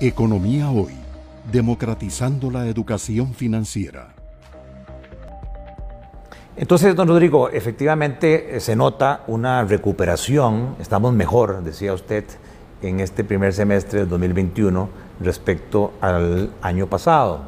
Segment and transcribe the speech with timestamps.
[0.00, 0.94] Economía Hoy,
[1.50, 4.14] democratizando la educación financiera.
[6.56, 12.24] Entonces, don Rodrigo, efectivamente eh, se nota una recuperación, estamos mejor, decía usted,
[12.80, 14.88] en este primer semestre del 2021
[15.20, 17.40] respecto al año pasado.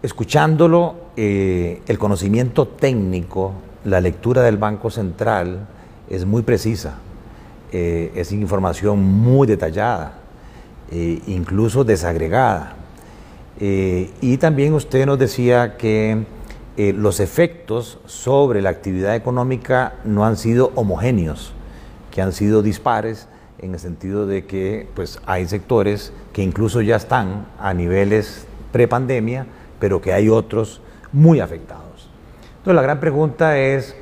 [0.00, 3.52] Escuchándolo, eh, el conocimiento técnico,
[3.82, 5.66] la lectura del Banco Central
[6.08, 6.98] es muy precisa,
[7.72, 10.20] eh, es información muy detallada
[10.90, 12.76] eh, incluso desagregada.
[13.60, 16.24] Eh, y también usted nos decía que
[16.76, 21.52] eh, los efectos sobre la actividad económica no han sido homogéneos,
[22.10, 23.28] que han sido dispares
[23.60, 29.46] en el sentido de que pues, hay sectores que incluso ya están a niveles prepandemia,
[29.78, 30.80] pero que hay otros
[31.12, 32.10] muy afectados.
[32.58, 33.94] Entonces la gran pregunta es,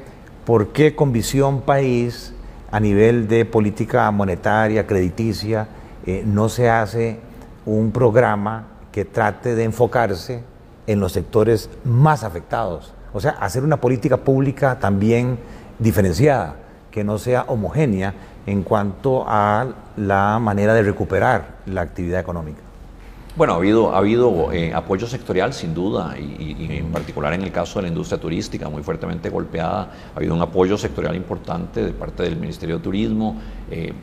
[0.46, 2.32] ¿por qué con visión país
[2.70, 5.68] a nivel de política monetaria, crediticia,
[6.06, 7.18] eh, no se hace
[7.66, 10.42] un programa que trate de enfocarse
[10.86, 12.92] en los sectores más afectados.
[13.12, 15.38] O sea, hacer una política pública también
[15.78, 16.56] diferenciada,
[16.90, 18.14] que no sea homogénea
[18.46, 22.60] en cuanto a la manera de recuperar la actividad económica.
[23.34, 27.50] Bueno, ha habido, ha habido eh, apoyo sectorial, sin duda, y, en particular en el
[27.50, 29.90] caso de la industria turística, muy fuertemente golpeada.
[30.14, 33.94] Ha habido un apoyo sectorial importante de parte del Ministerio de Turismo, eh,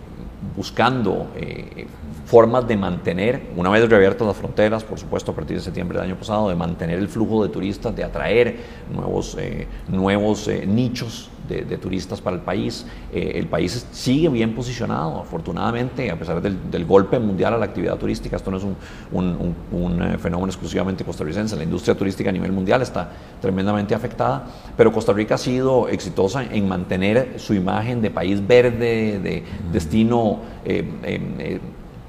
[0.56, 1.88] buscando eh,
[2.26, 6.08] formas de mantener, una vez reabiertas las fronteras, por supuesto a partir de septiembre del
[6.08, 8.58] año pasado, de mantener el flujo de turistas, de atraer
[8.94, 12.86] nuevos, eh, nuevos eh, nichos de, turistas para el país.
[13.12, 18.36] el país sigue bien posicionado, afortunadamente, a pesar del, golpe mundial a la actividad turística.
[18.36, 18.76] Esto no es un,
[19.12, 23.10] un fenómeno exclusivamente costarricense, la industria turística a nivel mundial está
[23.42, 24.46] tremendamente afectada,
[24.78, 30.40] pero Costa Rica ha sido exitosa en mantener su imagen de país verde, de destino
[30.66, 31.60] eh, eh,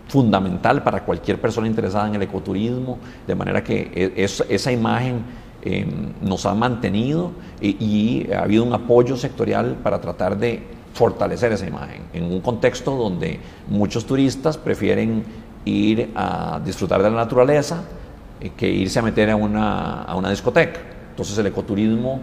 [0.08, 5.22] fundamental para cualquier persona interesada en el ecoturismo, de manera que e, esa imagen
[5.62, 10.62] em, nos ha mantenido y, ha habido un apoyo sectorial para tratar de
[10.94, 13.38] fortalecer esa imagen en un contexto donde
[13.68, 15.24] muchos turistas prefieren
[15.64, 17.82] ir a disfrutar de la naturaleza
[18.40, 20.80] eh, que irse a meter a una, a una discoteca.
[21.10, 22.20] Entonces el ecoturismo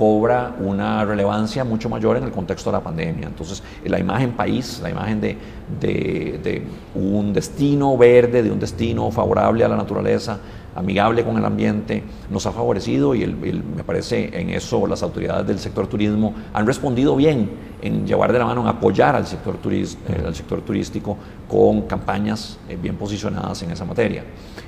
[0.00, 3.26] cobra una relevancia mucho mayor en el contexto de la pandemia.
[3.26, 5.36] Entonces, la imagen país, la imagen de,
[5.78, 6.62] de,
[6.94, 10.38] un destino verde, de un destino favorable a la naturaleza,
[10.74, 15.58] amigable con el ambiente, nos ha favorecido y me parece en eso las autoridades del
[15.58, 17.50] sector turismo han respondido bien
[17.82, 19.86] en llevar de la mano, en apoyar al sector, eh,
[20.24, 24.24] al sector turístico con campañas eh, bien posicionadas en esa materia.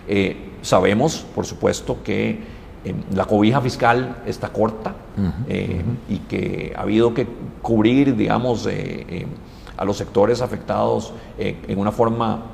[0.06, 2.61] Eh, sabemos, por supuesto, que
[3.14, 4.94] la cobija fiscal está corta
[5.48, 7.26] eh, y que ha habido que
[7.60, 9.26] cubrir, digamos, eh, eh,
[9.76, 12.52] a los sectores afectados en una forma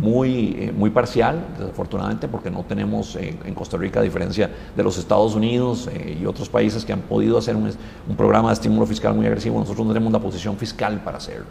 [0.00, 5.34] muy, muy parcial, desafortunadamente, porque no tenemos en Costa Rica, a diferencia de los Estados
[5.34, 5.88] Unidos
[6.20, 7.70] y otros países que han podido hacer un,
[8.08, 11.46] un programa de estímulo fiscal muy agresivo, nosotros no tenemos la posición fiscal para hacerlo.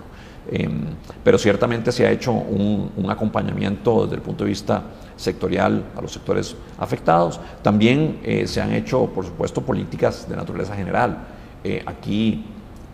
[0.49, 0.81] Em,
[1.23, 4.83] pero ciertamente se ha hecho un, acompañamiento desde el punto de vista
[5.15, 7.39] sectorial a los sectores afectados.
[7.61, 11.17] También eh, se han hecho, por supuesto, políticas de naturaleza general.
[11.63, 11.83] Eh,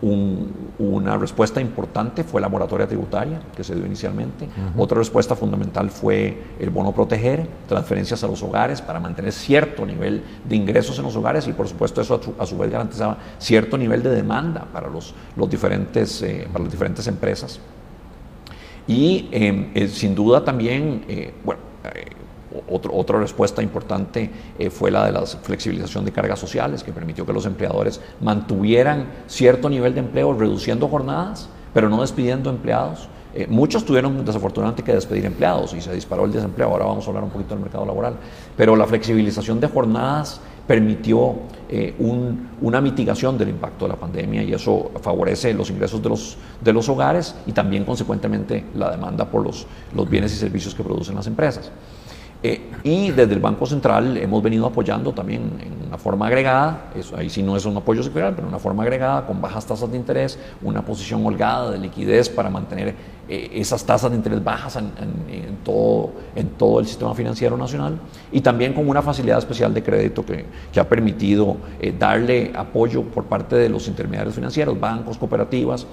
[0.00, 4.48] una respuesta importante fue la moratoria tributaria que se dio inicialmente.
[4.76, 10.22] Otra respuesta fundamental fue el bono proteger, transferencias a los hogares para mantener cierto nivel
[10.48, 14.02] de ingresos en los hogares y por supuesto eso a su, vez garantizaba cierto nivel
[14.02, 17.60] de demanda para, los, los diferentes, eh, para las diferentes empresas.
[18.86, 21.34] Y em, eh, sin duda también, eh,
[22.50, 27.26] bueno, otra respuesta importante eh, fue la de la flexibilización de cargas sociales, que permitió
[27.26, 33.08] que los empleadores mantuvieran cierto nivel de empleo, reduciendo jornadas, pero no despidiendo empleados.
[33.34, 36.68] Eh, muchos tuvieron desafortunadamente que despedir empleados y se disparó el desempleo.
[36.68, 38.16] Ahora vamos a hablar un poquito del mercado laboral.
[38.56, 41.34] Pero la flexibilización de jornadas permitió
[41.70, 41.94] eh,
[42.60, 46.72] una mitigación del impacto de la pandemia y eso favorece los ingresos de los, de
[46.74, 51.16] los hogares y también consecuentemente la demanda por los, los bienes y servicios que producen
[51.16, 51.72] las empresas.
[52.40, 57.16] Eh, y desde el Banco Central hemos venido apoyando también en una forma agregada, eso,
[57.16, 59.96] ahí sí no es un apoyo sectorial, pero una forma agregada, con bajas tasas de
[59.96, 62.94] interés, una posición holgada de liquidez para mantener
[63.28, 64.88] eh, esas tasas de interés bajas en,
[65.64, 67.98] todo, en todo el sistema financiero nacional,
[68.30, 73.02] y también con una facilidad especial de crédito que, que ha permitido eh, darle apoyo
[73.02, 75.86] por parte de los intermediarios financieros, bancos, cooperativas,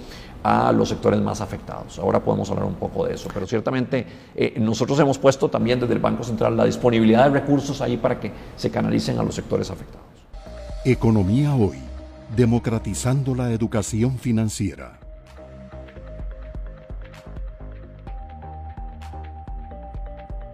[0.45, 1.97] a los sectores más afectados.
[1.97, 4.05] Ahora podemos hablar un poco de eso, pero ciertamente
[4.35, 8.19] eh, nosotros hemos puesto también desde el Banco Central la disponibilidad de recursos ahí para
[8.19, 10.05] que se canalicen a los sectores afectados.
[10.85, 11.79] Economía hoy,
[12.35, 14.99] democratizando la educación financiera.